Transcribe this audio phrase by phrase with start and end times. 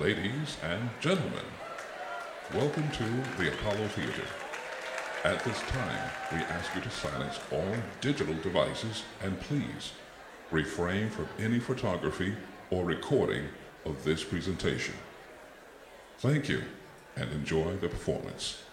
[0.00, 1.46] Ladies and gentlemen,
[2.52, 3.04] welcome to
[3.38, 4.24] the Apollo Theater.
[5.24, 7.72] At this time, we ask you to silence all
[8.02, 9.92] digital devices and please
[10.50, 12.34] refrain from any photography
[12.70, 13.46] or recording
[13.86, 14.94] of this presentation.
[16.18, 16.64] Thank you
[17.16, 18.64] and enjoy the performance.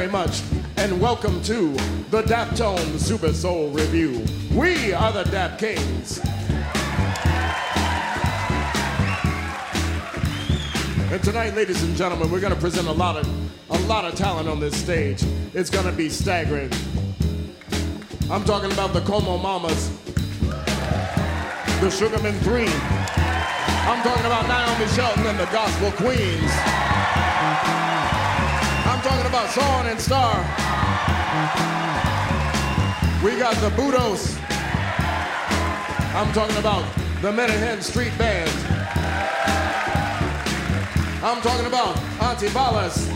[0.00, 0.40] Very much.
[0.78, 1.74] And welcome to
[2.08, 4.24] the Daptone Super Soul Review.
[4.50, 6.18] We are the Dap Kings.
[11.12, 13.28] And tonight, ladies and gentlemen, we're going to present a lot of
[13.68, 15.22] a lot of talent on this stage.
[15.52, 16.72] It's going to be staggering.
[18.30, 19.90] I'm talking about the Como Mamas,
[21.82, 22.72] the Sugarman Three.
[23.84, 27.89] I'm talking about Naomi Shelton and the Gospel Queens.
[29.00, 30.34] I'm talking about Song and Star.
[33.24, 34.38] We got the Budos.
[36.14, 36.84] I'm talking about
[37.22, 38.50] the Menahan Street Band.
[41.24, 43.10] I'm talking about Auntie Ballas.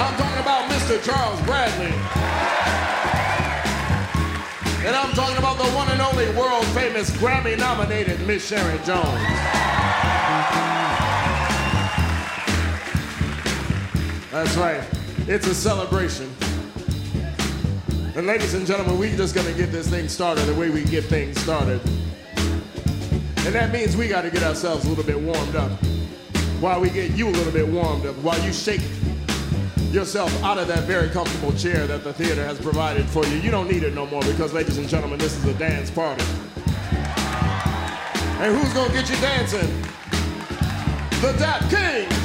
[0.00, 1.04] I'm talking about Mr.
[1.04, 1.92] Charles Bradley.
[4.86, 9.53] And I'm talking about the one and only world famous Grammy nominated Miss Sharon Jones.
[14.34, 14.82] That's right.
[15.28, 16.28] It's a celebration.
[18.16, 21.04] And ladies and gentlemen, we're just gonna get this thing started the way we get
[21.04, 21.80] things started.
[23.46, 25.70] And that means we gotta get ourselves a little bit warmed up.
[26.58, 28.80] While we get you a little bit warmed up, while you shake
[29.92, 33.36] yourself out of that very comfortable chair that the theater has provided for you.
[33.36, 36.24] You don't need it no more because, ladies and gentlemen, this is a dance party.
[38.42, 39.80] And who's gonna get you dancing?
[41.20, 42.23] The Dap Kings!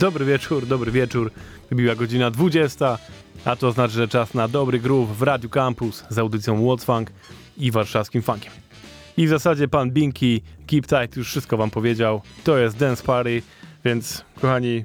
[0.00, 1.30] Dobry wieczór, dobry wieczór.
[1.70, 2.98] Wybiła godzina 20,
[3.44, 7.10] a to znaczy, że czas na dobry groove w Radiu Campus z audycją What's Funk
[7.58, 8.52] i warszawskim funkiem.
[9.16, 12.22] I w zasadzie pan Binky, Keep Tight już wszystko wam powiedział.
[12.44, 13.42] To jest Dance Party,
[13.84, 14.84] więc kochani,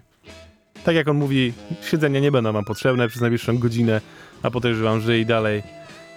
[0.83, 1.53] tak jak on mówi,
[1.89, 4.01] siedzenia nie będą wam potrzebne przez najbliższą godzinę,
[4.43, 5.63] a podejrzewam, że i dalej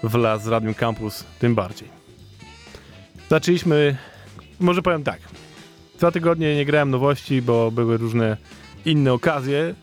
[0.02, 1.88] wlaz z Radium Campus tym bardziej.
[3.30, 3.96] Zaczęliśmy,
[4.60, 5.20] może powiem tak,
[5.98, 8.36] dwa tygodnie nie grałem nowości, bo były różne
[8.84, 9.74] inne okazje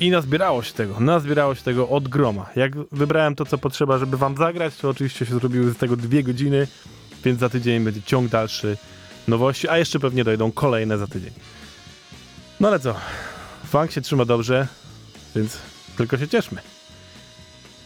[0.00, 2.50] i nazbierało się tego, nazbierało się tego od groma.
[2.56, 6.22] Jak wybrałem to, co potrzeba, żeby wam zagrać, to oczywiście się zrobiły z tego dwie
[6.22, 6.66] godziny,
[7.24, 8.76] więc za tydzień będzie ciąg dalszy
[9.28, 11.32] nowości, a jeszcze pewnie dojdą kolejne za tydzień.
[12.60, 12.94] No ale co,
[13.64, 14.66] funk się trzyma dobrze,
[15.36, 15.58] więc
[15.96, 16.60] tylko się cieszmy.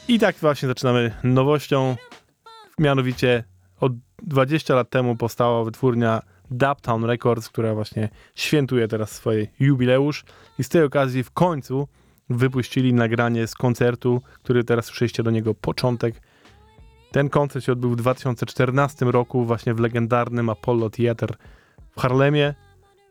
[0.08, 1.96] I tak właśnie zaczynamy nowością,
[2.78, 3.44] mianowicie
[3.80, 3.92] od
[4.22, 10.24] 20 lat temu powstała wytwórnia Daptown Records, która właśnie świętuje teraz swoje jubileusz
[10.58, 11.88] i z tej okazji w końcu
[12.30, 16.14] wypuścili nagranie z koncertu, który teraz słyszeliście do niego początek.
[17.12, 21.36] Ten koncert się odbył w 2014 roku właśnie w legendarnym Apollo Theater
[21.96, 22.54] w Harlemie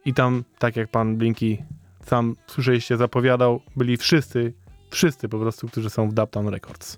[0.06, 1.66] i tam, tak jak pan Blinky
[2.06, 4.54] sam słyszeliście, zapowiadał, byli wszyscy,
[4.90, 6.98] wszyscy po prostu, którzy są w Daptown Records.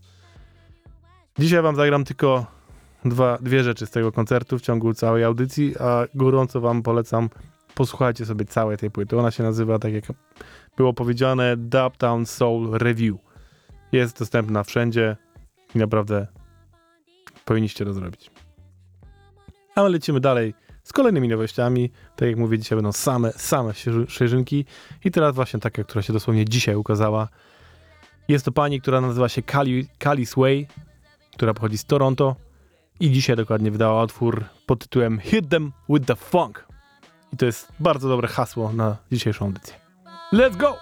[1.39, 2.45] Dzisiaj wam zagram tylko
[3.05, 7.29] dwa, dwie rzeczy z tego koncertu w ciągu całej audycji, a gorąco wam polecam,
[7.75, 9.17] posłuchajcie sobie całej tej płyty.
[9.17, 10.03] Ona się nazywa, tak jak
[10.77, 13.15] było powiedziane, Dubtown Soul Review.
[13.91, 15.17] Jest dostępna wszędzie
[15.75, 16.27] i naprawdę
[17.45, 18.31] powinniście to zrobić.
[19.75, 21.91] A my lecimy dalej z kolejnymi nowościami.
[22.15, 23.73] Tak jak mówię, dzisiaj będą same, same
[24.07, 24.65] świeżynki.
[25.05, 27.27] I teraz właśnie taka, która się dosłownie dzisiaj ukazała.
[28.27, 30.67] Jest to pani, która nazywa się Kali, Kali Sway,
[31.33, 32.35] która pochodzi z Toronto
[33.01, 36.67] i dzisiaj dokładnie wydała utwór pod tytułem Hit Them With The Funk.
[37.33, 39.73] I to jest bardzo dobre hasło na dzisiejszą audycję.
[40.33, 40.77] Let's go!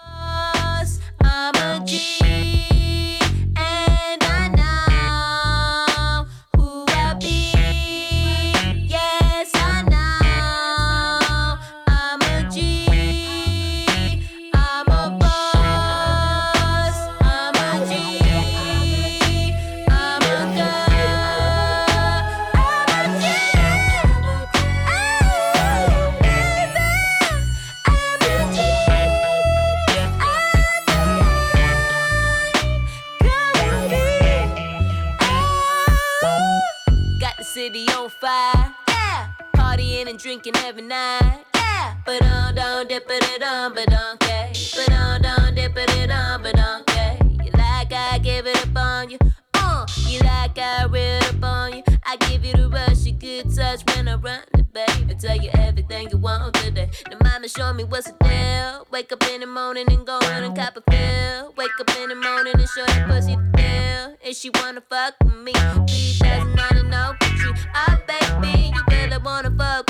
[40.40, 41.96] Drinking every night, yeah.
[42.06, 44.52] But on, don't dip it on, but don't care.
[44.76, 47.18] But on, don't dip it on, but don't care.
[47.44, 49.18] You like I give it up on you,
[49.56, 49.86] uh.
[50.08, 51.84] You like I read up on you.
[52.06, 55.16] I give you the rush, a good touch when I run it, baby.
[55.16, 56.90] Tell you everything you want today.
[57.10, 58.88] Now, mama, show me what's the deal.
[58.92, 61.54] Wake up in the morning and go on and cop a pill.
[61.58, 64.18] Wake up in the morning and show that pussy the deal.
[64.26, 65.54] And she wanna fuck with me.
[65.54, 67.54] Three thousand on an open tree.
[67.74, 69.89] Ah, baby, you really wanna fuck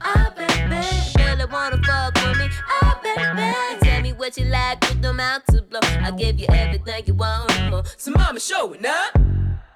[0.00, 0.80] Ah, baby,
[1.18, 2.48] really wanna fuck with me.
[2.82, 5.80] Ah, baby, tell me what you like with them out to blow.
[6.02, 7.84] I'll give you everything you want and more.
[7.96, 9.16] So, mama, showing up.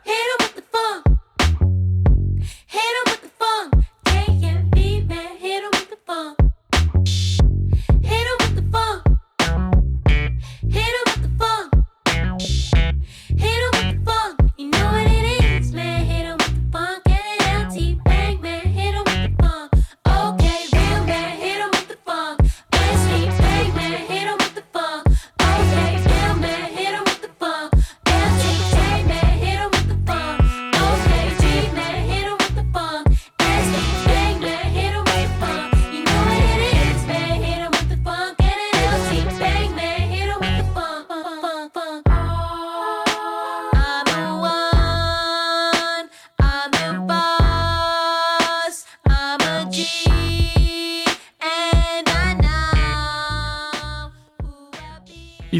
[0.05, 1.03] Hit 'em with the funk.
[2.67, 3.85] Hit 'em with the funk.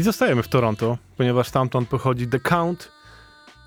[0.05, 2.91] Zostajemy w Toronto, ponieważ stamtąd pochodzi The Count,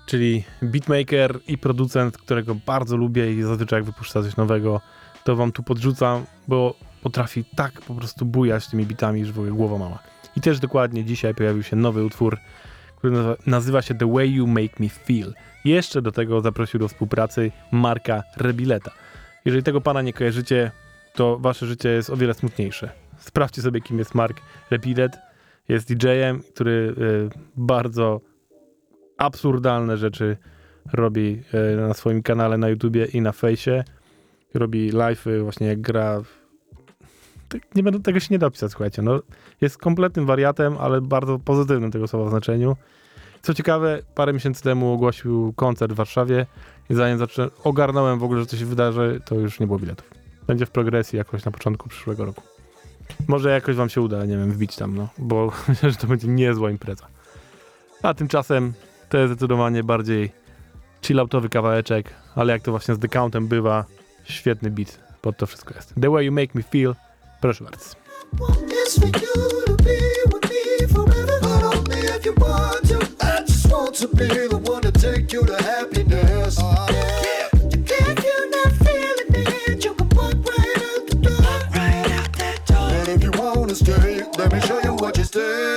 [0.05, 4.81] czyli beatmaker i producent, którego bardzo lubię i zazwyczaj jak wypuszcza coś nowego,
[5.23, 9.51] to wam tu podrzucam, bo potrafi tak po prostu bujać tymi bitami, że w ogóle
[9.51, 9.99] głowa mała.
[10.35, 12.37] I też dokładnie dzisiaj pojawił się nowy utwór,
[12.95, 15.33] który nazywa- się The Way You Make Me Feel.
[15.65, 18.91] Jeszcze do tego zaprosił do współpracy Marka Rebileta.
[19.45, 20.71] Jeżeli tego pana nie kojarzycie,
[21.13, 22.89] to wasze życie jest o wiele smutniejsze.
[23.19, 25.17] Sprawdźcie sobie, kim jest Mark Rebilet.
[25.69, 28.21] Jest DJ-em, który y, bardzo
[29.17, 30.37] absurdalne rzeczy
[30.93, 31.43] robi
[31.73, 33.83] y, na swoim kanale na YouTubie i na fejsie.
[34.53, 36.21] Robi live'y właśnie jak gra.
[37.75, 39.01] Nie będę tego się nie da opisać, słuchajcie.
[39.01, 39.19] No,
[39.61, 42.75] jest kompletnym wariatem, ale bardzo pozytywnym tego słowa znaczeniu.
[43.41, 46.45] Co ciekawe, parę miesięcy temu ogłosił koncert w Warszawie
[46.89, 47.49] i zanim zaczę...
[47.63, 50.09] ogarnąłem w ogóle, że coś się wydarzy, to już nie było biletów.
[50.47, 52.58] Będzie w progresji jakoś na początku przyszłego roku.
[53.27, 56.27] Może jakoś wam się uda, nie wiem, wbić tam, no, bo myślę, że to będzie
[56.27, 57.07] niezła impreza.
[58.03, 58.73] A tymczasem
[59.09, 60.31] to jest zdecydowanie bardziej
[61.01, 63.85] chilloutowy kawałeczek, ale jak to właśnie z Decountem bywa,
[64.23, 65.93] świetny beat pod to wszystko jest.
[66.01, 66.95] The Way You Make Me Feel,
[67.41, 67.99] proszę bardzo.
[73.99, 74.88] To be the one
[83.79, 84.37] straight.
[84.37, 85.68] Let me show you what you stay.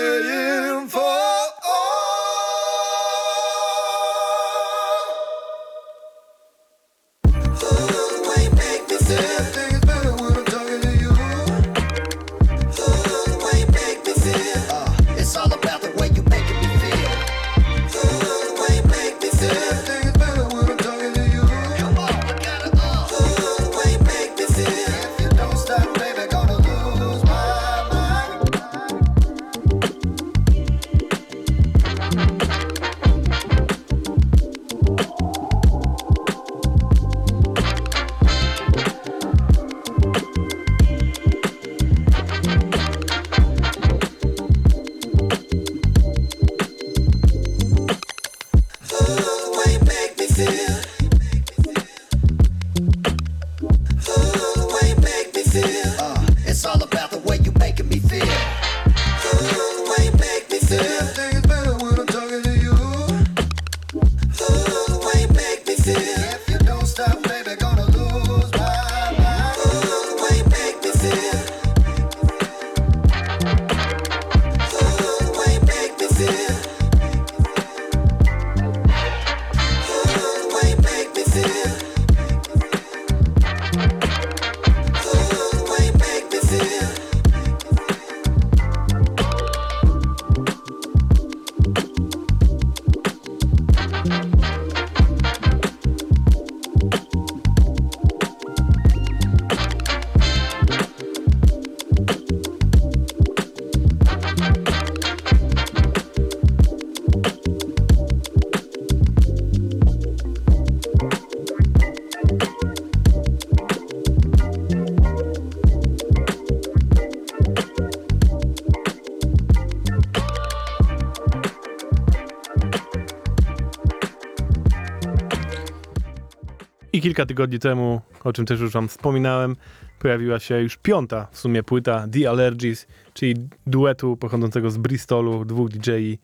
[127.02, 129.56] Kilka tygodni temu, o czym też już wam wspominałem,
[129.98, 135.68] pojawiła się już piąta w sumie płyta The Allergies, czyli duetu pochodzącego z Bristolu, dwóch
[135.68, 136.18] DJ-i.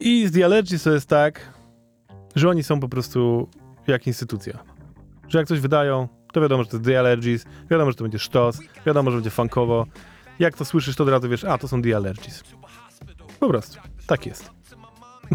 [0.00, 1.52] I z The Allergies to jest tak,
[2.36, 3.48] że oni są po prostu
[3.86, 4.64] jak instytucja.
[5.28, 8.18] Że jak coś wydają, to wiadomo, że to jest The Allergies, wiadomo, że to będzie
[8.18, 9.86] sztos, wiadomo, że będzie funkowo.
[10.38, 12.42] Jak to słyszysz, to od razu wiesz, a, to są The Allergies.
[13.40, 14.61] Po prostu, tak jest.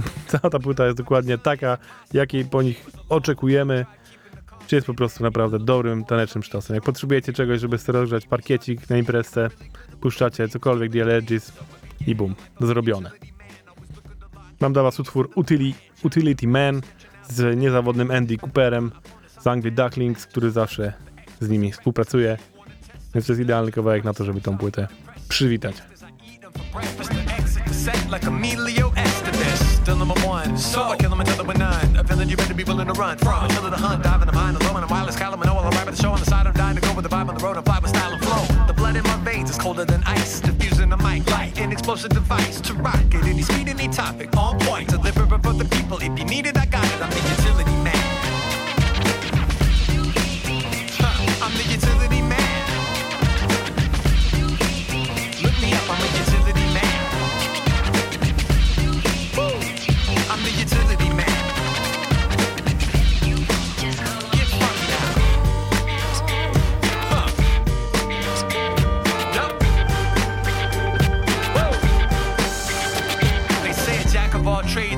[0.27, 1.77] Cała ta płyta jest dokładnie taka,
[2.13, 3.85] jakiej po nich oczekujemy.
[4.67, 6.75] Czy jest po prostu naprawdę dobrym, tanecznym sztosem.
[6.75, 9.49] Jak potrzebujecie czegoś, żeby sobie rozgrzać parkiecik na imprezę,
[10.01, 11.53] puszczacie cokolwiek The Allergies
[12.07, 13.11] i bum, zrobione.
[14.59, 16.81] Mam dla was utwór Utili, Utility Man
[17.29, 18.91] z niezawodnym Andy Cooperem
[19.39, 20.93] z Anglii Ducklings, który zawsze
[21.39, 22.37] z nimi współpracuje.
[23.13, 24.87] Więc to jest idealny kawałek na to, żeby tą płytę
[25.29, 25.75] przywitać.
[28.07, 29.06] like
[30.07, 31.97] Number one, so I kill him until there were none.
[31.97, 33.43] A villain you better be willing to run from.
[33.43, 35.41] Until the hunt, dive in the mind, alone and wireless column.
[35.41, 36.47] And all I'll ride at the show on the side.
[36.47, 37.57] I'm dying to go with the vibe on the road.
[37.57, 38.65] I fly with style and flow.
[38.67, 40.39] The blood in my veins is colder than ice.
[40.39, 43.25] Diffusing the mic like an explosive device to rock it.
[43.25, 44.87] Any speed, any topic, on point.
[44.87, 45.97] Delivering for the people.
[45.97, 47.01] If you need it, I got it.
[47.01, 47.76] I'm the utility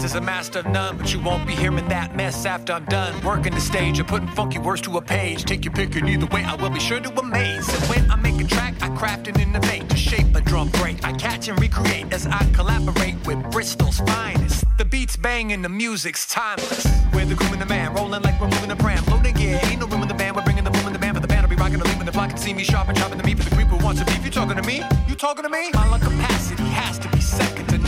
[0.10, 3.14] is a master of none, but you won't be hearing that mess after I'm done
[3.24, 5.46] working the stage or putting funky words to a page.
[5.46, 7.68] Take your pick, and either way, I will be sure to amaze.
[7.70, 11.06] And when I make a track, I craft and innovate to shape a drum break.
[11.06, 14.64] I catch and recreate as I collaborate with Bristol's finest.
[14.80, 16.88] The beats bang and the music's timeless.
[17.14, 19.04] We're the groom and the man, rolling like we're moving a pram.
[19.12, 20.36] Loading gear, ain't no room in the band.
[20.36, 21.98] We're bringing the boom in the band, but the band will be rocking the leave
[21.98, 23.78] when the block can see me sharp and chopping the meat for the creep who
[23.84, 24.26] wants to beef.
[24.26, 24.82] You talking to me?
[25.08, 25.70] You talking to me?
[25.74, 26.69] My lung capacity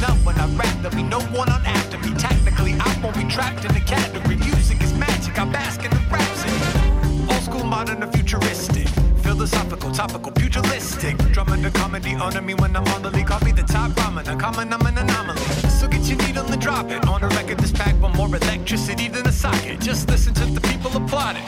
[0.01, 0.75] none when I rap.
[0.81, 2.13] There'll be no one on after me.
[2.15, 4.36] Tactically, I won't be trapped in the category.
[4.36, 5.39] Music is magic.
[5.39, 7.31] I bask in rhapsody.
[7.31, 8.88] Old school, modern, or futuristic.
[9.22, 11.17] Philosophical, topical, pugilistic.
[11.31, 13.27] Drumming the comedy under me when I'm on the league.
[13.27, 14.27] Call me the top ramen.
[14.27, 15.41] A common, I'm an anomaly.
[15.79, 17.08] So get your needle and drop it.
[17.08, 19.79] On a record, this pack with more electricity than a socket.
[19.79, 21.43] Just listen to the people applauding.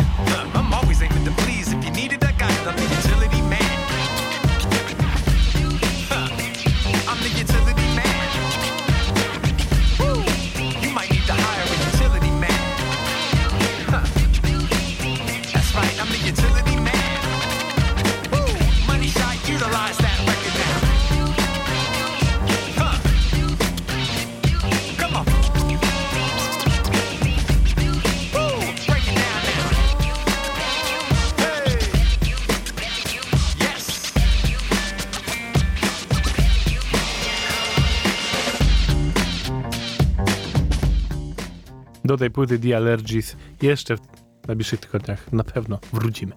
[42.13, 46.32] Do tej płyty The Allergies jeszcze w najbliższych tygodniach na pewno wrócimy.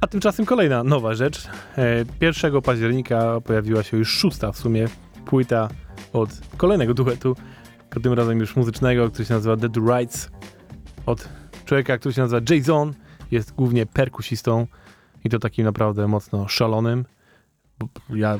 [0.00, 1.46] A tymczasem kolejna nowa rzecz.
[1.78, 4.88] E, 1 października pojawiła się już szósta w sumie
[5.24, 5.68] płyta
[6.12, 7.36] od kolejnego duetu,
[8.02, 10.30] tym razem już muzycznego, który się nazywa Dead Rights.
[11.06, 11.28] Od
[11.64, 12.94] człowieka, który się nazywa Jason,
[13.30, 14.66] jest głównie perkusistą
[15.24, 17.04] i to takim naprawdę mocno szalonym.
[18.14, 18.38] Ja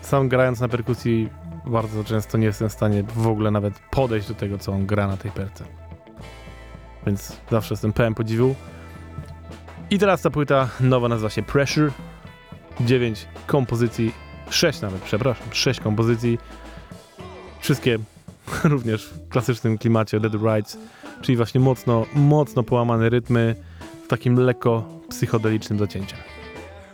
[0.00, 1.28] sam grając na perkusji
[1.66, 5.06] bardzo często nie jestem w stanie w ogóle nawet podejść do tego, co on gra
[5.06, 5.64] na tej perce.
[7.06, 8.54] Więc zawsze jestem pełen podziwu.
[9.90, 11.92] I teraz ta płyta nowa nazywa się Pressure.
[12.80, 14.12] 9 kompozycji,
[14.50, 16.38] 6 nawet, przepraszam, 6 kompozycji.
[17.60, 17.98] Wszystkie
[18.64, 20.78] również w klasycznym klimacie Dead Rights,
[21.20, 23.54] czyli właśnie mocno, mocno połamane rytmy
[24.04, 26.16] w takim lekko psychodelicznym zacięciu.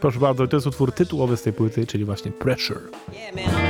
[0.00, 2.80] Proszę bardzo, to jest utwór tytułowy z tej płyty, czyli właśnie Pressure.
[3.12, 3.67] Yeah,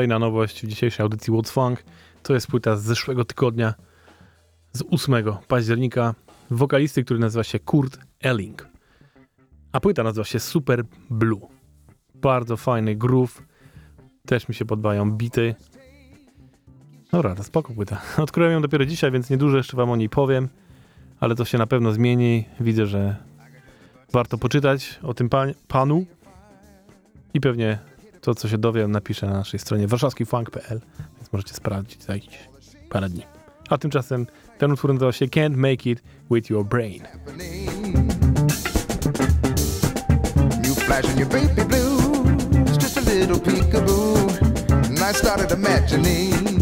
[0.00, 1.84] kolejna nowość w dzisiejszej audycji What's Funk
[2.22, 3.74] to jest płyta z zeszłego tygodnia,
[4.72, 6.14] z 8 października,
[6.50, 8.68] wokalisty, który nazywa się Kurt Elling.
[9.72, 11.40] A płyta nazywa się Super Blue.
[12.14, 13.42] Bardzo fajny groove,
[14.26, 15.54] też mi się podobają bity.
[17.12, 18.00] Dobra, to spoko płyta.
[18.24, 20.48] Odkryłem ją dopiero dzisiaj, więc niedużo jeszcze wam o niej powiem,
[21.20, 22.44] ale to się na pewno zmieni.
[22.60, 23.16] Widzę, że
[24.12, 26.06] warto poczytać o tym pan, panu
[27.34, 27.89] i pewnie
[28.20, 30.80] to, co się dowiem, napiszę na naszej stronie warszawskifunk.pl,
[31.16, 32.38] więc możecie sprawdzić za jakieś
[32.90, 33.22] parę dni.
[33.70, 34.26] A tymczasem
[34.58, 37.02] ten utwór nazywa się Can't Make It With Your Brain.
[40.64, 44.28] You flashing your baby blues, just a little peekaboo.
[44.70, 46.60] And I started imagining.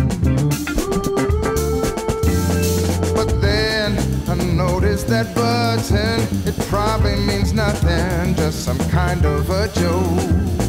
[3.15, 9.69] But then I noticed that button, it probably means nothing, just some kind of a
[9.69, 10.68] joke.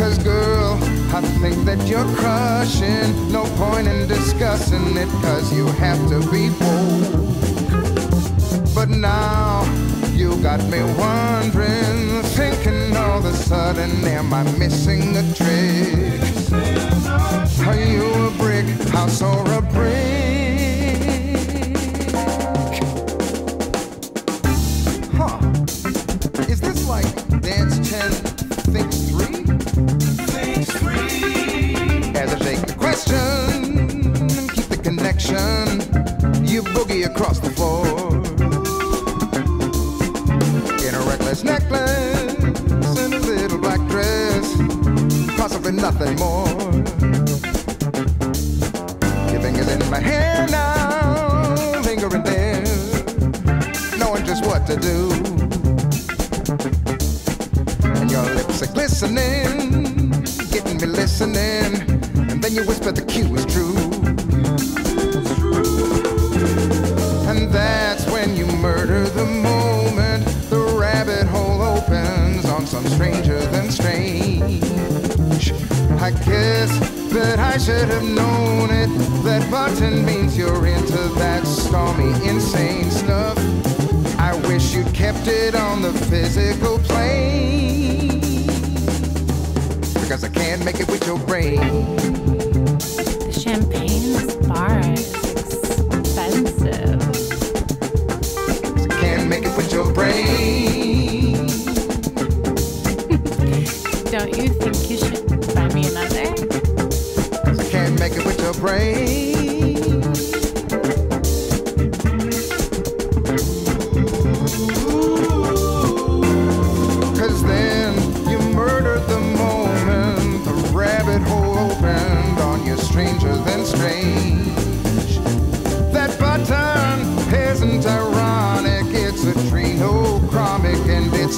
[0.00, 0.78] Cause girl,
[1.12, 3.30] I think that you're crushing.
[3.30, 7.04] No point in discussing it, cause you have to be bold.
[8.74, 9.62] But now
[10.14, 16.22] you got me wondering, thinking all of a sudden, am I missing a trick?
[17.68, 20.09] Are you a brick house or a brick?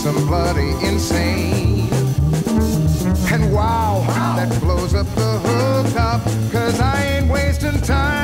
[0.04, 1.88] And some bloody insane.
[3.32, 4.04] And wow,
[4.36, 6.22] that blows up the hookup.
[6.52, 8.21] Cause I ain't wasting time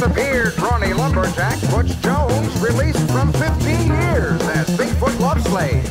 [0.00, 5.84] Disappeared Ronnie Lumberjack Butch Jones released from 15 years as Bigfoot love slave.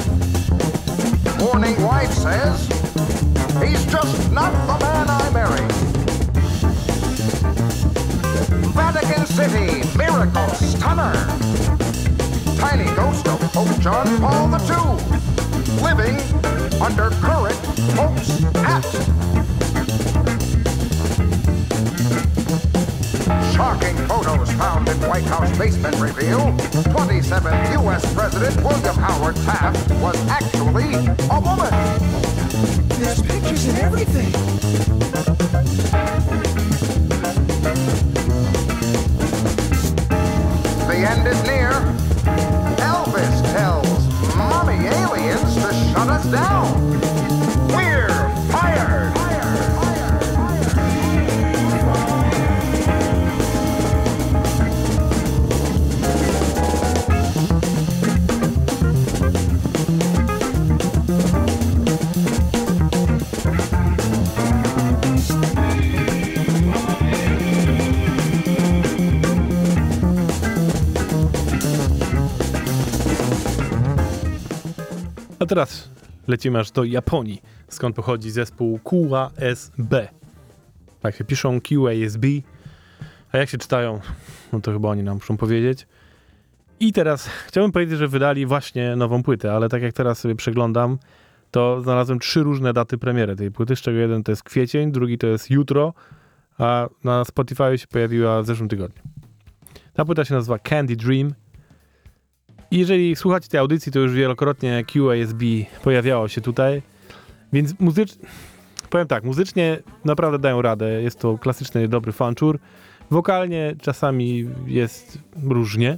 [1.40, 2.66] Warning wife says
[3.62, 5.72] he's just not the man I married.
[8.74, 11.14] Vatican City miracle stunner.
[12.58, 16.20] Tiny ghost of Pope John Paul II living
[16.82, 17.62] under current
[17.94, 19.19] Pope's hat.
[23.80, 26.40] Shocking photos found in White House basement reveal
[26.92, 28.14] 27th U.S.
[28.14, 30.96] President William Howard Taft was actually
[31.30, 31.72] a woman.
[33.00, 35.49] There's pictures and everything.
[75.50, 75.90] Teraz
[76.28, 79.94] lecimy aż do Japonii, skąd pochodzi zespół QASB.
[81.02, 82.26] Tak się piszą QASB,
[83.32, 84.00] a jak się czytają,
[84.54, 85.88] no to chyba oni nam muszą powiedzieć.
[86.80, 90.98] I teraz chciałbym powiedzieć, że wydali właśnie nową płytę, ale tak jak teraz sobie przeglądam,
[91.52, 95.18] to znalazłem trzy różne daty premiery tej płyty, z czego jeden to jest kwiecień, drugi
[95.18, 95.94] to jest jutro,
[96.58, 99.04] a na Spotify się pojawiła w zeszłym tygodniu.
[99.94, 101.34] Ta płyta się nazywa Candy Dream
[102.72, 105.44] jeżeli słuchacie tej audycji, to już wielokrotnie QASB
[105.84, 106.82] pojawiało się tutaj,
[107.54, 108.28] więc muzycznie,
[108.90, 111.02] powiem tak, muzycznie naprawdę dają radę.
[111.02, 112.60] Jest to klasyczny, dobry fanczur.
[113.12, 115.98] Wokalnie czasami jest różnie,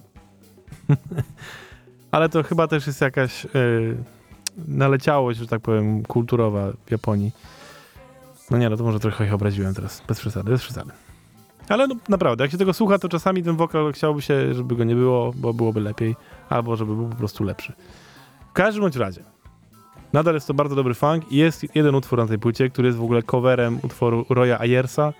[2.12, 3.98] ale to chyba też jest jakaś yy,
[4.68, 7.32] naleciałość, że tak powiem, kulturowa w Japonii.
[8.52, 10.92] No nie, no to może trochę ich obraziłem teraz, bez przesady, bez przesady.
[11.72, 14.84] Ale no, naprawdę, jak się tego słucha, to czasami ten wokal chciałoby się, żeby go
[14.84, 16.16] nie było, bo byłoby lepiej,
[16.50, 17.74] albo żeby był po prostu lepszy.
[18.50, 19.24] W każdym bądź razie,
[20.14, 22.98] nadal jest to bardzo dobry funk i jest jeden utwór na tej płycie, który jest
[22.98, 25.14] w ogóle coverem utworu Roya Ayersa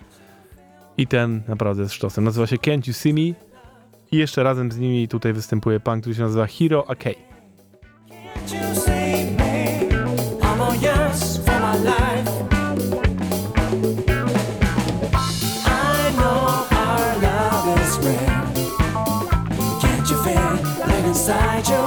[0.98, 2.24] i ten naprawdę jest sztosem.
[2.24, 3.34] Nazywa się Can't You See Me
[4.12, 7.16] i jeszcze razem z nimi tutaj występuje punk, który się nazywa Hiro Akei.
[21.22, 21.84] Inside you?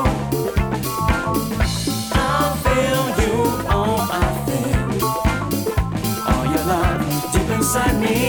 [2.14, 3.36] I feel you,
[3.68, 4.86] oh I feel
[6.32, 7.02] all your love
[7.34, 8.20] deep inside me.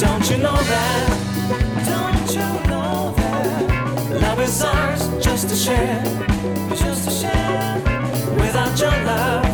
[0.00, 1.06] Don't you know that?
[1.86, 6.02] Don't you know that love is ours just to share?
[6.74, 7.80] just to share.
[8.34, 9.46] Without your love,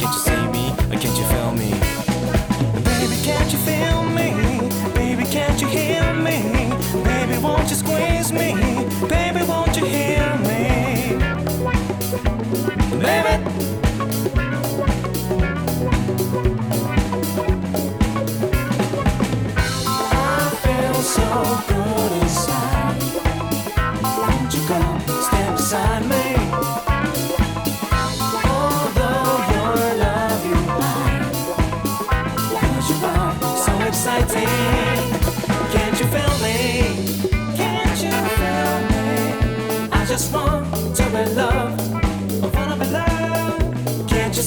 [0.00, 1.70] Can't you see me, can't you feel me?
[2.82, 3.89] Baby, can't you feel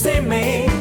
[0.05, 0.23] loved.
[0.23, 0.72] Can't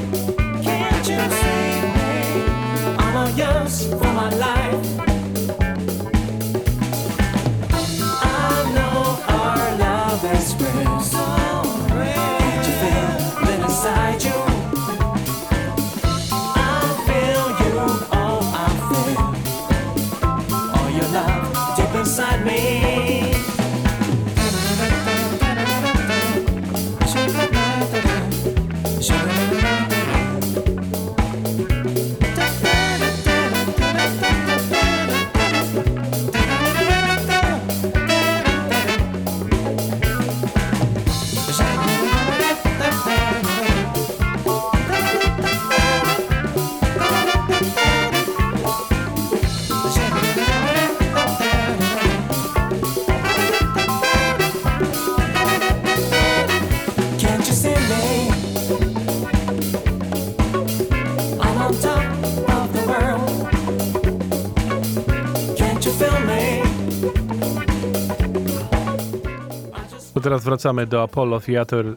[70.15, 71.95] To teraz wracamy do Apollo Theater,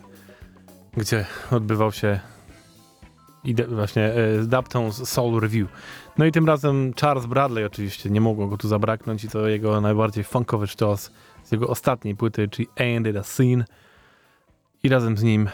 [0.98, 2.20] gdzie odbywał się
[3.68, 5.68] właśnie e, Daptones Soul Review.
[6.18, 9.82] No i tym razem Charles Bradley oczywiście, nie mogło go tu zabraknąć i to jego
[9.82, 11.12] najbardziej funkowy sztos
[11.44, 13.66] z jego ostatniej płyty, czyli Ain't It A Scene
[14.84, 15.50] i razem z nim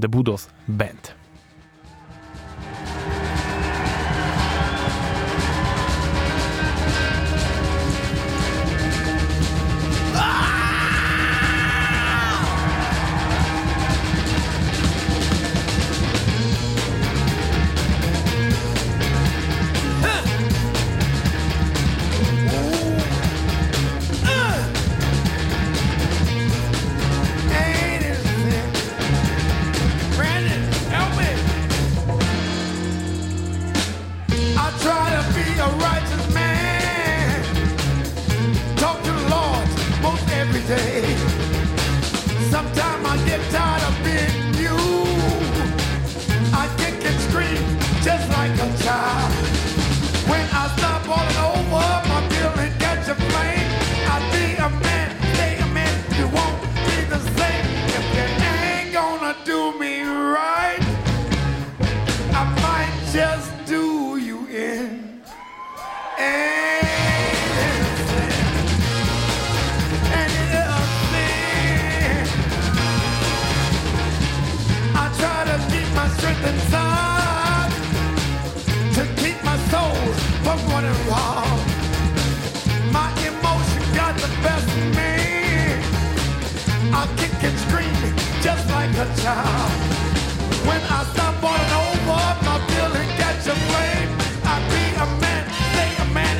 [0.00, 1.23] The Budos Band.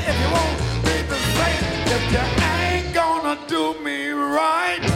[0.06, 1.64] If you won't be the same.
[1.96, 4.93] If you ain't gonna do me right,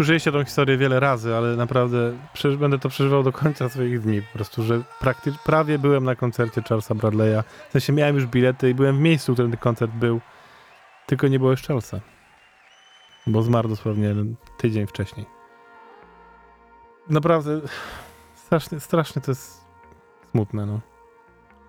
[0.00, 2.12] słyszeliście tą historię wiele razy, ale naprawdę
[2.58, 4.22] będę to przeżywał do końca swoich dni.
[4.22, 7.42] Po prostu, że prakty- prawie byłem na koncercie Charlesa Bradley'a.
[7.68, 10.20] W sensie miałem już bilety i byłem w miejscu, w którym ten koncert był.
[11.06, 12.00] Tylko nie było już Charlesa.
[13.26, 14.14] Bo zmarł dosłownie
[14.58, 15.26] tydzień wcześniej.
[17.08, 17.60] Naprawdę
[18.44, 19.64] strasznie, strasznie to jest
[20.30, 20.80] smutne, no.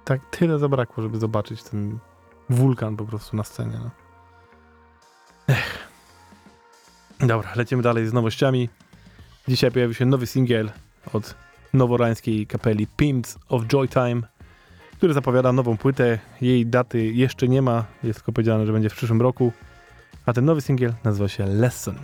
[0.03, 1.99] Tak tyle zabrakło, żeby zobaczyć ten
[2.49, 3.89] wulkan po prostu na scenie, no.
[7.27, 8.69] Dobra, lecimy dalej z nowościami.
[9.47, 10.71] Dzisiaj pojawił się nowy singiel
[11.13, 11.35] od
[11.73, 14.21] noworańskiej kapeli Pimps of Joy Time,
[14.97, 16.19] który zapowiada nową płytę.
[16.41, 19.51] Jej daty jeszcze nie ma, jest tylko powiedziane, że będzie w przyszłym roku.
[20.25, 21.95] A ten nowy singiel nazywa się Lesson.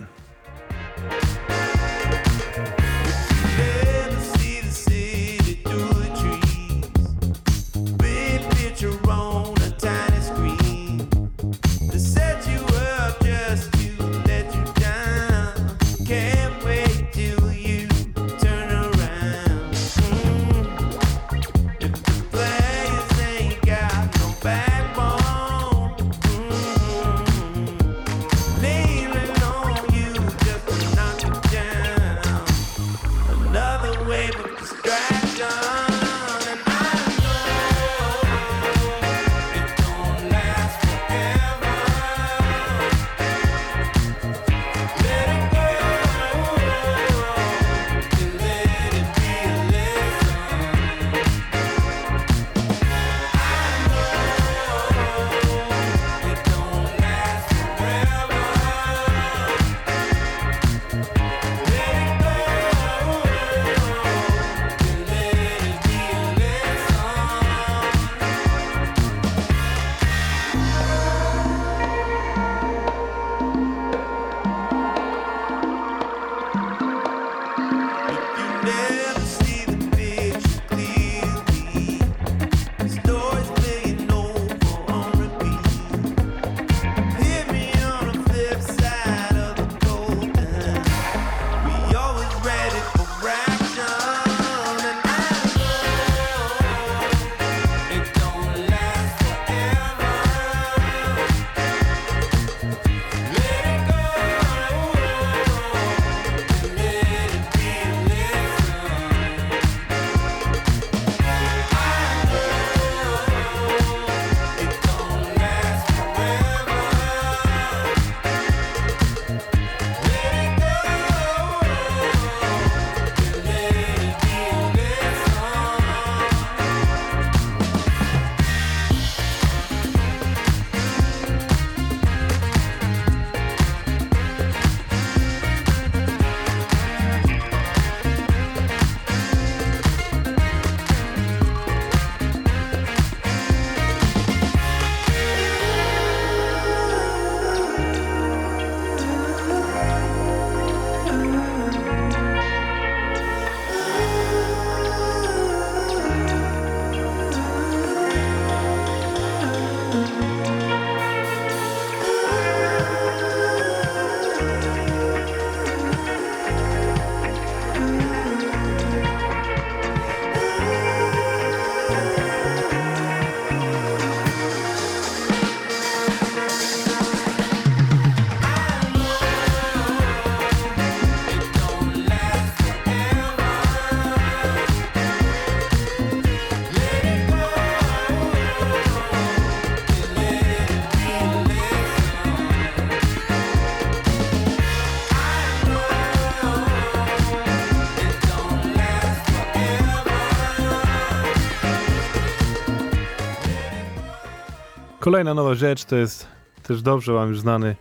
[205.08, 206.28] Kolejna nowa rzecz to jest
[206.64, 207.76] też dobrze wam już znany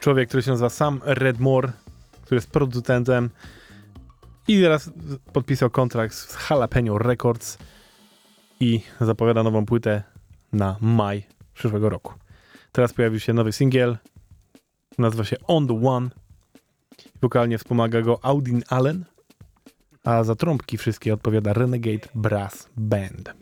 [0.00, 1.72] człowiek, który się nazywa Sam Redmore,
[2.22, 3.30] który jest producentem
[4.48, 4.90] i teraz
[5.32, 7.58] podpisał kontrakt z Jalapeno Records
[8.60, 10.02] i zapowiada nową płytę
[10.52, 12.14] na maj przyszłego roku.
[12.72, 13.98] Teraz pojawił się nowy singiel,
[14.98, 16.10] nazywa się On The One.
[17.22, 19.04] Wokalnie wspomaga go Audin Allen,
[20.04, 23.32] a za trąbki wszystkie odpowiada Renegade Brass Band.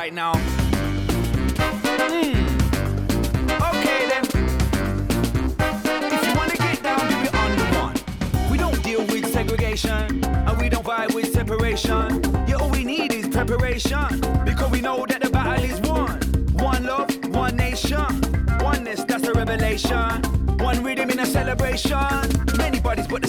[0.00, 0.32] Right now.
[2.00, 2.32] Hmm.
[3.70, 4.24] Okay then.
[6.14, 7.50] If you wanna get down, do it on
[7.82, 7.96] one.
[8.50, 12.22] We don't deal with segregation, and we don't vibe with separation.
[12.48, 14.08] Yeah, all we need is preparation,
[14.42, 16.18] because we know that the battle is won.
[16.54, 18.08] One love, one nation,
[18.62, 20.22] oneness, that's a revelation.
[20.68, 22.20] One rhythm in a celebration.
[22.56, 23.28] Many bodies, but the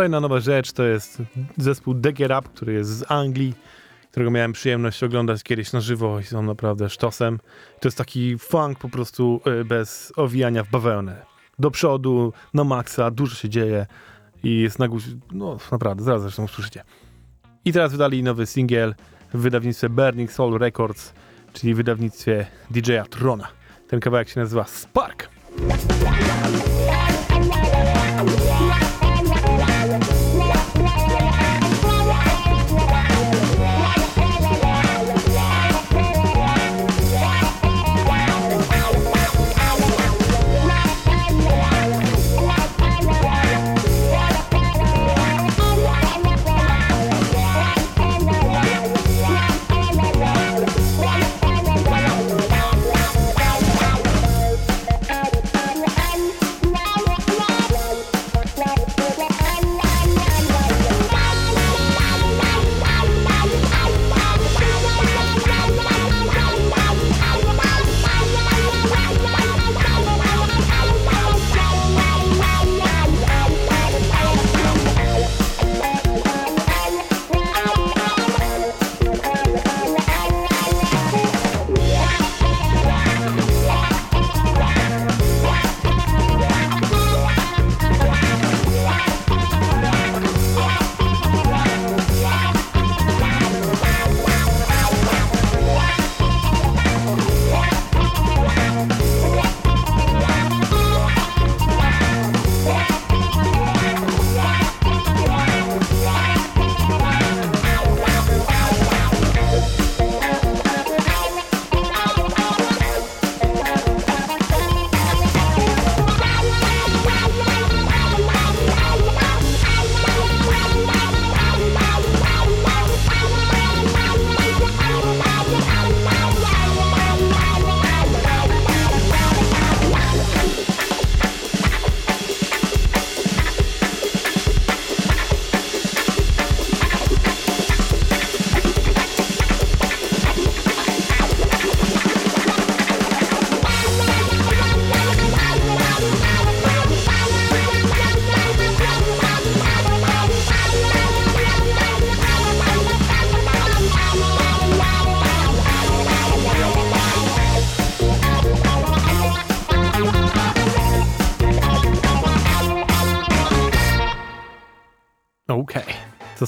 [0.00, 1.22] Kolejna nowa rzecz to jest
[1.56, 3.54] zespół Degger Up, który jest z Anglii,
[4.10, 7.38] którego miałem przyjemność oglądać kiedyś na żywo i są naprawdę sztosem.
[7.80, 11.26] To jest taki funk po prostu y, bez owijania w bawełnę.
[11.58, 13.86] Do przodu, na maksa, dużo się dzieje
[14.42, 16.84] i jest na górze, no naprawdę, zaraz zresztą usłyszycie.
[17.64, 18.94] I teraz wydali nowy singiel
[19.34, 21.12] w wydawnictwie Burning Soul Records,
[21.52, 23.48] czyli wydawnictwie DJ-a Trona.
[23.88, 25.28] Ten kawałek się nazywa Spark.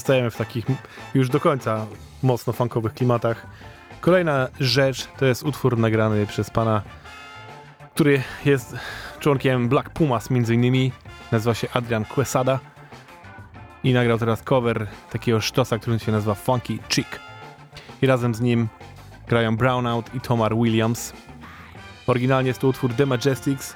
[0.03, 0.65] Zostajemy w takich
[1.13, 1.85] już do końca
[2.23, 3.47] mocno funkowych klimatach.
[4.01, 6.81] Kolejna rzecz to jest utwór nagrany przez pana,
[7.93, 8.75] który jest
[9.19, 10.91] członkiem Black Pumas między innymi.
[11.31, 12.59] Nazywa się Adrian Quesada
[13.83, 17.19] i nagrał teraz cover takiego sztosa, który się nazywa Funky Chick.
[18.01, 18.67] I razem z nim
[19.27, 21.13] grają Brownout i Tomar Williams.
[22.07, 23.75] Oryginalnie jest to utwór The Majestics,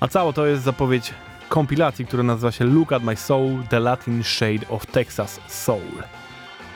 [0.00, 1.14] a cało to jest zapowiedź
[1.48, 6.02] kompilacji, która nazywa się Look at My Soul, The Latin Shade of Texas Soul.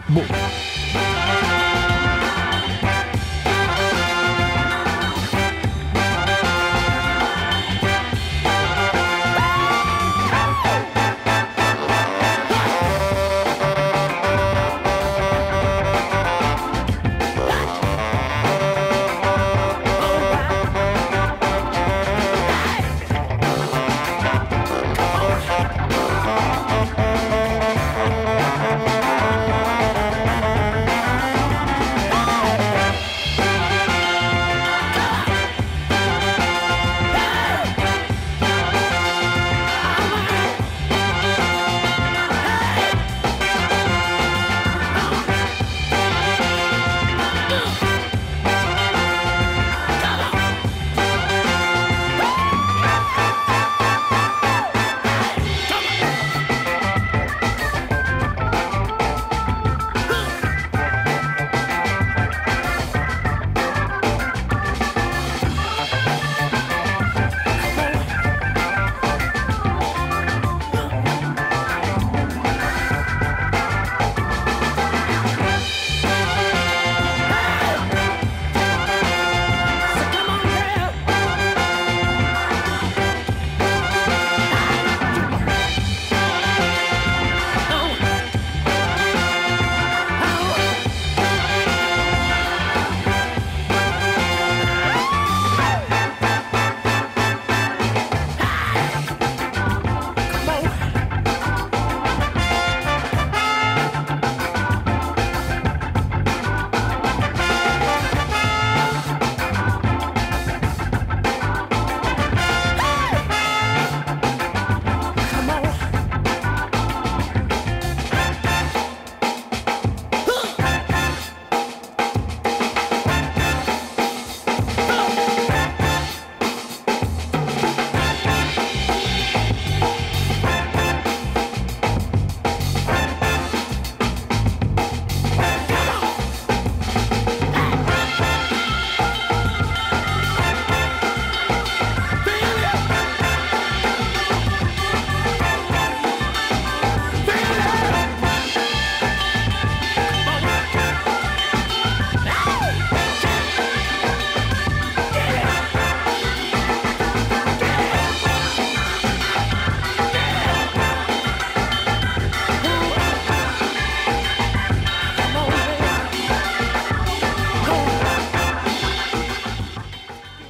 [0.09, 0.27] Boom!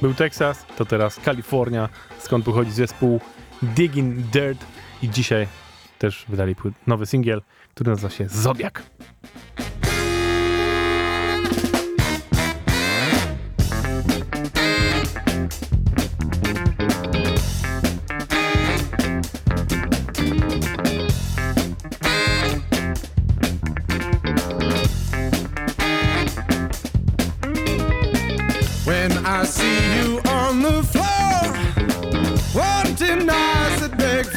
[0.01, 1.89] Był Teksas, to teraz Kalifornia,
[2.19, 3.19] skąd pochodzi zespół
[3.61, 4.65] Digging Dirt
[5.01, 5.47] i dzisiaj
[5.99, 6.55] też wydali
[6.87, 7.41] nowy singiel,
[7.73, 8.83] który nazywa się Zodiak.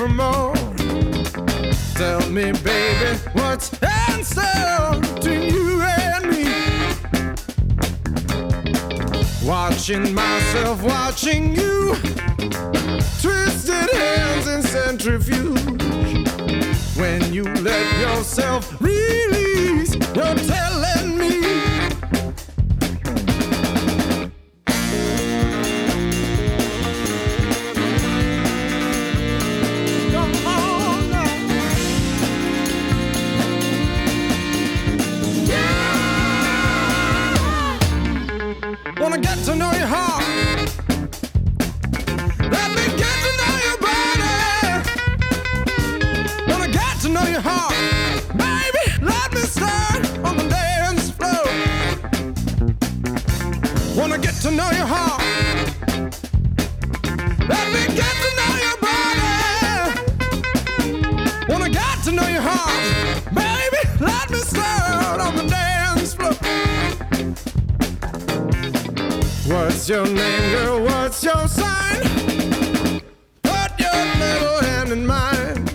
[0.05, 0.55] For more.
[1.95, 3.71] Tell me, baby, what's
[4.23, 6.45] store between you and me?
[9.47, 11.95] Watching myself, watching you,
[13.23, 15.83] twisted hands in centrifuge.
[16.97, 21.04] When you let yourself release, you're telling
[39.15, 40.24] Wanna get to know your heart.
[69.85, 70.83] What's your name, girl?
[70.83, 72.01] What's your sign?
[73.43, 75.69] Put your little hand in mine.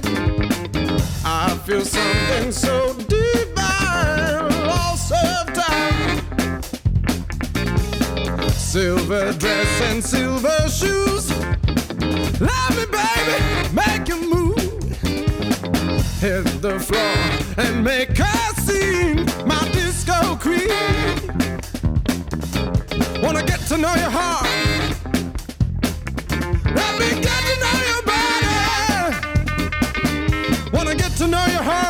[1.24, 6.64] I feel something so divine, lost of time.
[8.49, 11.30] Silver dress and silver shoes.
[12.41, 13.38] Love me, baby,
[13.76, 14.57] make you move.
[16.20, 17.16] Hit the floor
[17.64, 18.78] and make her sing
[23.70, 24.47] to know your heart.
[26.74, 29.13] Let me get to know your body.
[30.74, 31.89] Wanna get to know your heart.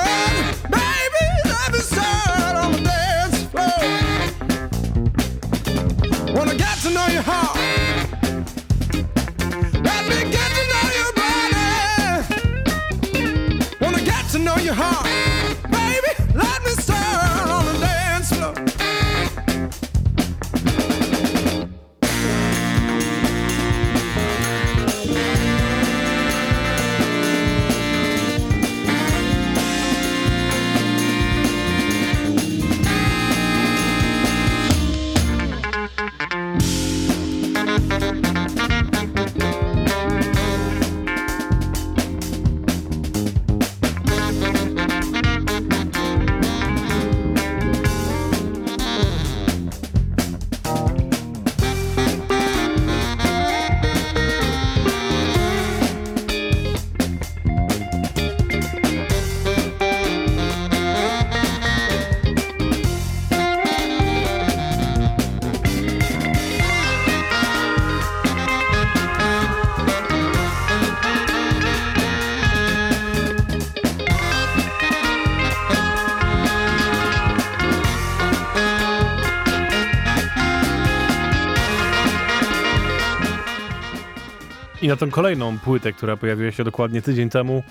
[84.89, 87.63] Na tą kolejną płytę, która pojawiła się dokładnie tydzień temu,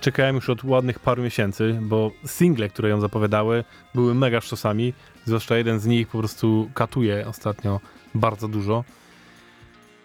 [0.00, 3.64] czekałem już od ładnych paru miesięcy, bo single, które ją zapowiadały,
[3.94, 4.94] były mega sztosami.
[5.24, 7.80] Zwłaszcza jeden z nich po prostu katuje ostatnio
[8.14, 8.84] bardzo dużo.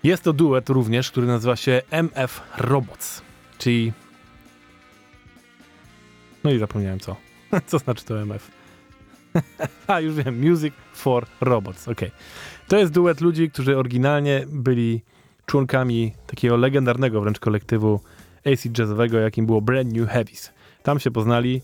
[0.03, 3.21] Jest to duet również, który nazywa się MF Robots,
[3.57, 3.93] czyli...
[6.43, 7.15] No i zapomniałem co.
[7.67, 8.51] Co znaczy to MF?
[9.87, 10.49] A, już wiem.
[10.49, 11.87] Music for Robots.
[11.87, 12.11] Okej.
[12.67, 15.01] To jest duet ludzi, którzy oryginalnie byli
[15.51, 17.99] członkami takiego legendarnego wręcz kolektywu
[18.45, 20.51] AC jazzowego, jakim było Brand New Heavies.
[20.83, 21.61] Tam się poznali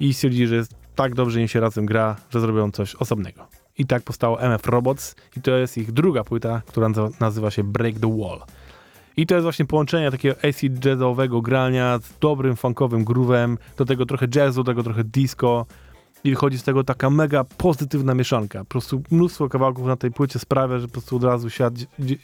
[0.00, 3.46] i stwierdzili, że jest tak dobrze im się razem gra, że zrobią coś osobnego.
[3.78, 6.88] I tak powstało MF Robots i to jest ich druga płyta, która
[7.20, 8.40] nazywa- się Break the Wall.
[9.16, 14.06] I to jest właśnie połączenie takiego AC jazzowego grania z dobrym funkowym groovem, do tego
[14.06, 15.66] trochę jazzu, do tego trochę disco
[16.24, 18.58] i wychodzi z tego taka mega pozytywna mieszanka.
[18.58, 21.74] Po prostu mnóstwo kawałków na tej płycie sprawia, że po prostu od razu świat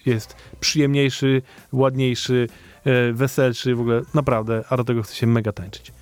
[0.06, 1.42] jest przyjemniejszy,
[1.72, 2.48] ładniejszy,
[2.84, 5.92] e, weselszy, w ogóle naprawdę, a do tego chce się mega tańczyć.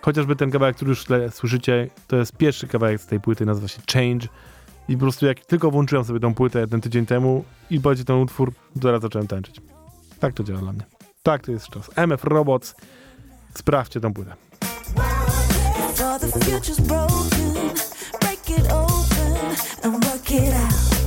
[0.00, 3.82] Chociażby ten kawałek, który już słyszycie, to jest pierwszy kawałek z tej płyty, nazywa się
[3.92, 4.28] Change.
[4.88, 8.16] I po prostu jak tylko włączyłem sobie tą płytę ten tydzień temu i będzie ten
[8.16, 8.52] utwór,
[8.82, 9.60] zaraz zacząłem tańczyć.
[10.20, 10.82] Tak to działa dla mnie.
[11.22, 11.90] Tak to jest czas.
[11.96, 12.74] MF Robots.
[13.54, 14.47] Sprawdźcie tą płytę.
[16.20, 17.54] The future's broken,
[18.20, 20.97] break it open and work it out.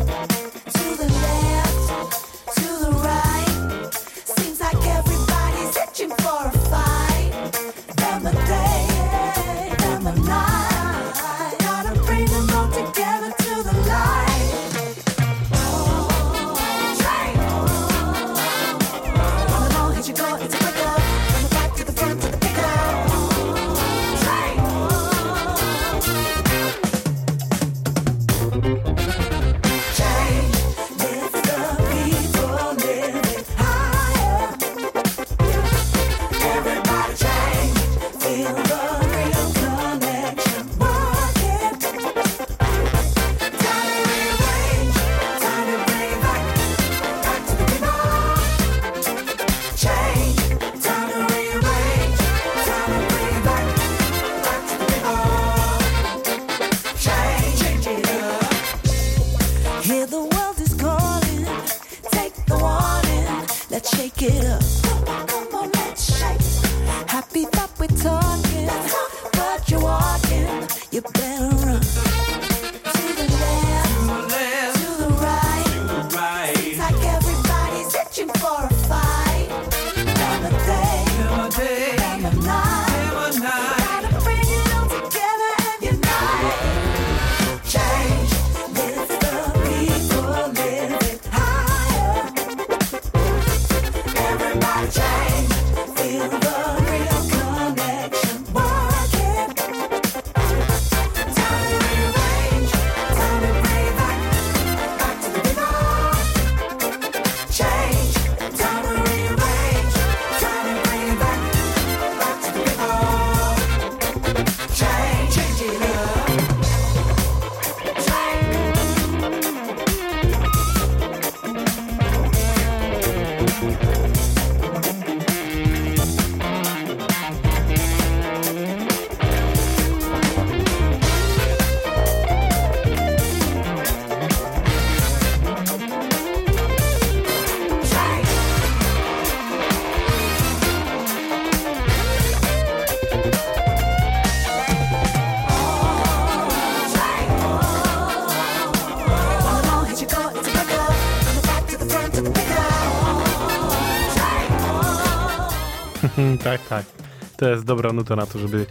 [157.41, 158.65] to jest dobra nuta na to, żeby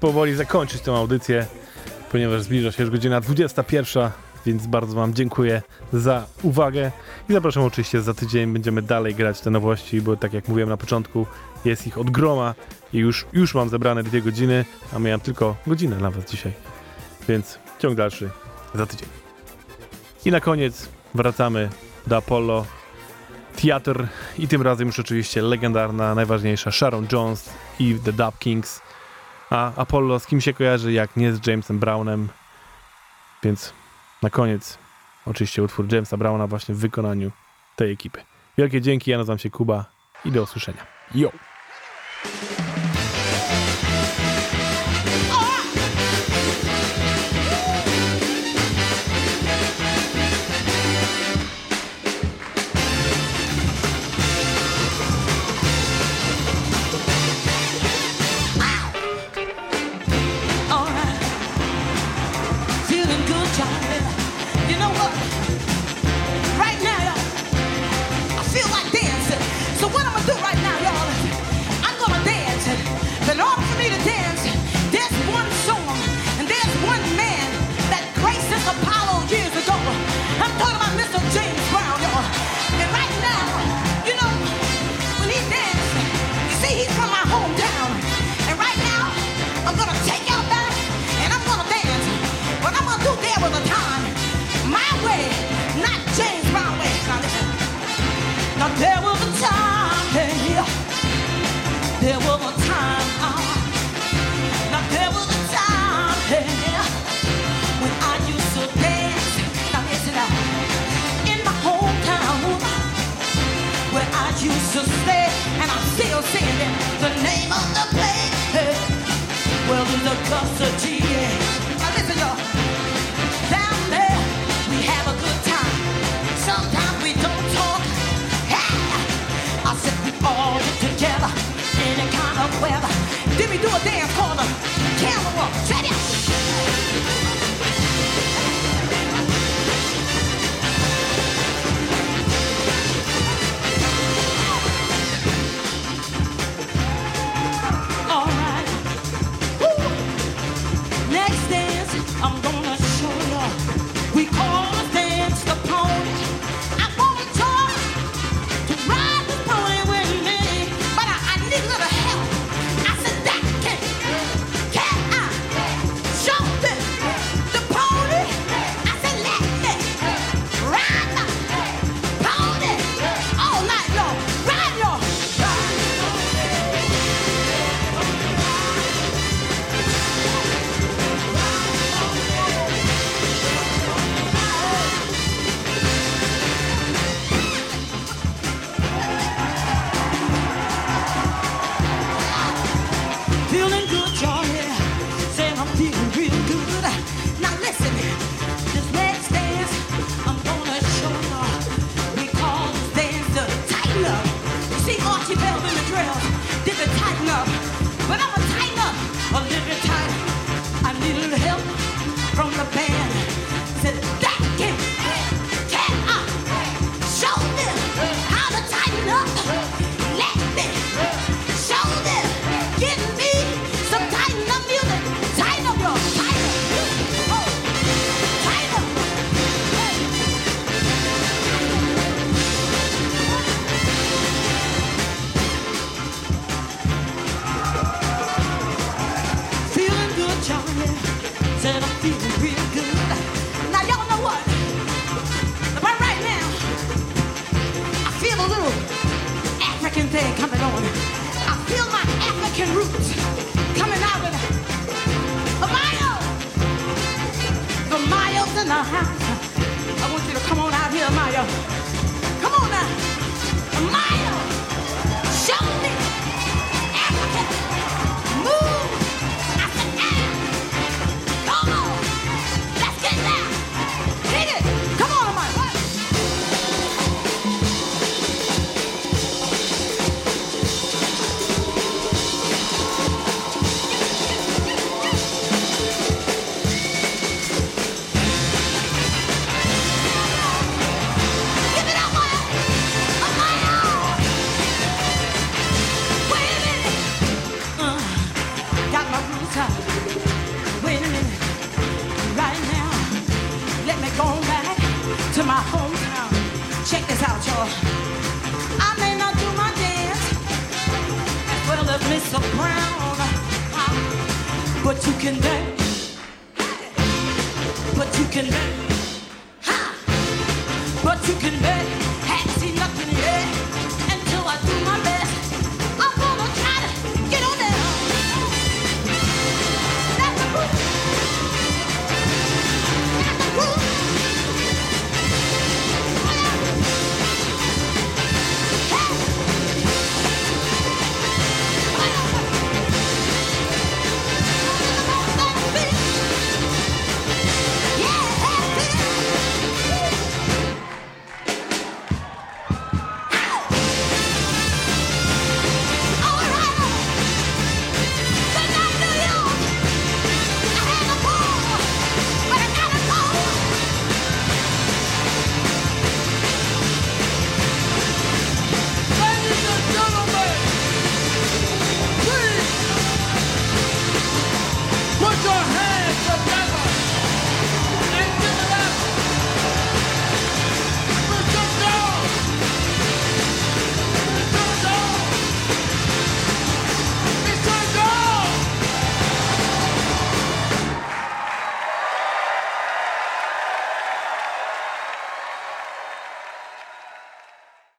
[0.00, 1.46] powoli zakończyć tę audycję,
[2.12, 4.10] ponieważ zbliża się już godzina 21,
[4.46, 5.62] więc bardzo Wam dziękuję
[5.92, 6.92] za uwagę
[7.28, 10.76] i zapraszam oczywiście za tydzień, będziemy dalej grać te nowości, bo tak jak mówiłem na
[10.76, 11.26] początku,
[11.64, 12.54] jest ich od groma
[12.92, 16.52] i już, już mam zebrane dwie godziny, a miałem tylko godzinę nawet dzisiaj,
[17.28, 18.30] więc ciąg dalszy
[18.74, 19.08] za tydzień.
[20.24, 21.68] I na koniec wracamy
[22.06, 22.79] do Apollo
[23.62, 24.06] teatr
[24.38, 28.82] i tym razem już oczywiście legendarna, najważniejsza Sharon Jones i The Dub Kings.
[29.50, 32.28] A Apollo z kim się kojarzy, jak nie z Jamesem Brownem.
[33.42, 33.72] Więc
[34.22, 34.78] na koniec
[35.26, 37.30] oczywiście utwór Jamesa Browna właśnie w wykonaniu
[37.76, 38.22] tej ekipy.
[38.58, 39.84] Wielkie dzięki, ja nazywam się Kuba
[40.24, 40.86] i do usłyszenia.
[41.14, 41.49] Yo!